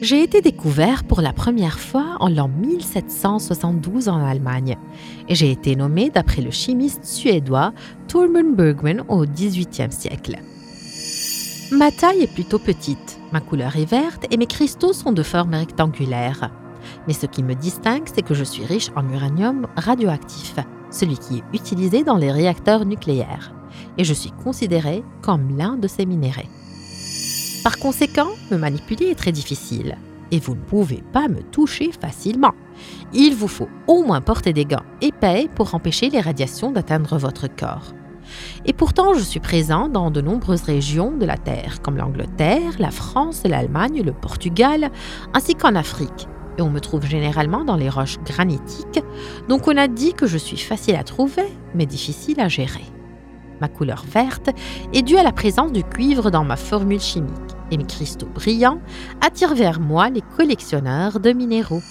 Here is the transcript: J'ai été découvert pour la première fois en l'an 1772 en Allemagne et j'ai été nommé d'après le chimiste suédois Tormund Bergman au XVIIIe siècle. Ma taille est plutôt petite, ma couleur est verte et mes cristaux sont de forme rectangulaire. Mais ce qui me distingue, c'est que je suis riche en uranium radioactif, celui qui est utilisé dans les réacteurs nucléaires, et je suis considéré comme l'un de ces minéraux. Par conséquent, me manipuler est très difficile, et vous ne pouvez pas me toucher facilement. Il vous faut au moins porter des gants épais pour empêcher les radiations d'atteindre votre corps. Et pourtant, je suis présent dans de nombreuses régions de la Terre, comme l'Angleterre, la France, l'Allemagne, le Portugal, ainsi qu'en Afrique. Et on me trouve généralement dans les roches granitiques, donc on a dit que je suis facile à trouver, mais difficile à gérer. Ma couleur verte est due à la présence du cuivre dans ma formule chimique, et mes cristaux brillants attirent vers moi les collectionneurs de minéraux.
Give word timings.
J'ai 0.00 0.22
été 0.22 0.40
découvert 0.40 1.02
pour 1.02 1.20
la 1.20 1.32
première 1.32 1.80
fois 1.80 2.16
en 2.20 2.28
l'an 2.28 2.46
1772 2.46 4.08
en 4.08 4.24
Allemagne 4.24 4.76
et 5.28 5.34
j'ai 5.34 5.50
été 5.50 5.74
nommé 5.74 6.08
d'après 6.08 6.40
le 6.40 6.52
chimiste 6.52 7.04
suédois 7.04 7.72
Tormund 8.06 8.54
Bergman 8.54 9.02
au 9.08 9.24
XVIIIe 9.24 9.90
siècle. 9.90 10.36
Ma 11.72 11.90
taille 11.90 12.22
est 12.22 12.32
plutôt 12.32 12.60
petite, 12.60 13.18
ma 13.32 13.40
couleur 13.40 13.76
est 13.76 13.90
verte 13.90 14.26
et 14.30 14.36
mes 14.36 14.46
cristaux 14.46 14.92
sont 14.92 15.12
de 15.12 15.24
forme 15.24 15.54
rectangulaire. 15.54 16.52
Mais 17.08 17.12
ce 17.12 17.26
qui 17.26 17.42
me 17.42 17.56
distingue, 17.56 18.06
c'est 18.14 18.22
que 18.22 18.34
je 18.34 18.44
suis 18.44 18.64
riche 18.64 18.90
en 18.94 19.08
uranium 19.12 19.66
radioactif, 19.76 20.54
celui 20.92 21.18
qui 21.18 21.38
est 21.38 21.56
utilisé 21.56 22.04
dans 22.04 22.16
les 22.16 22.30
réacteurs 22.30 22.86
nucléaires, 22.86 23.52
et 23.98 24.04
je 24.04 24.14
suis 24.14 24.30
considéré 24.30 25.02
comme 25.22 25.58
l'un 25.58 25.76
de 25.76 25.88
ces 25.88 26.06
minéraux. 26.06 26.57
Par 27.68 27.78
conséquent, 27.78 28.30
me 28.50 28.56
manipuler 28.56 29.10
est 29.10 29.14
très 29.14 29.30
difficile, 29.30 29.98
et 30.30 30.40
vous 30.40 30.54
ne 30.54 30.60
pouvez 30.60 31.04
pas 31.12 31.28
me 31.28 31.42
toucher 31.42 31.90
facilement. 31.92 32.54
Il 33.12 33.34
vous 33.34 33.46
faut 33.46 33.68
au 33.86 34.02
moins 34.04 34.22
porter 34.22 34.54
des 34.54 34.64
gants 34.64 34.86
épais 35.02 35.50
pour 35.54 35.74
empêcher 35.74 36.08
les 36.08 36.22
radiations 36.22 36.70
d'atteindre 36.70 37.18
votre 37.18 37.46
corps. 37.46 37.92
Et 38.64 38.72
pourtant, 38.72 39.12
je 39.12 39.20
suis 39.20 39.38
présent 39.38 39.90
dans 39.90 40.10
de 40.10 40.22
nombreuses 40.22 40.62
régions 40.62 41.14
de 41.14 41.26
la 41.26 41.36
Terre, 41.36 41.82
comme 41.82 41.98
l'Angleterre, 41.98 42.72
la 42.78 42.90
France, 42.90 43.42
l'Allemagne, 43.44 44.00
le 44.02 44.14
Portugal, 44.14 44.90
ainsi 45.34 45.54
qu'en 45.54 45.74
Afrique. 45.74 46.26
Et 46.56 46.62
on 46.62 46.70
me 46.70 46.80
trouve 46.80 47.04
généralement 47.04 47.66
dans 47.66 47.76
les 47.76 47.90
roches 47.90 48.18
granitiques, 48.24 49.02
donc 49.50 49.68
on 49.68 49.76
a 49.76 49.88
dit 49.88 50.14
que 50.14 50.26
je 50.26 50.38
suis 50.38 50.56
facile 50.56 50.96
à 50.96 51.04
trouver, 51.04 51.52
mais 51.74 51.84
difficile 51.84 52.40
à 52.40 52.48
gérer. 52.48 52.86
Ma 53.60 53.68
couleur 53.68 54.04
verte 54.10 54.48
est 54.94 55.02
due 55.02 55.18
à 55.18 55.22
la 55.22 55.32
présence 55.32 55.72
du 55.72 55.82
cuivre 55.84 56.30
dans 56.30 56.44
ma 56.44 56.56
formule 56.56 57.00
chimique, 57.00 57.57
et 57.70 57.76
mes 57.76 57.86
cristaux 57.86 58.28
brillants 58.34 58.80
attirent 59.20 59.54
vers 59.54 59.80
moi 59.80 60.10
les 60.10 60.22
collectionneurs 60.36 61.20
de 61.20 61.32
minéraux. 61.32 61.82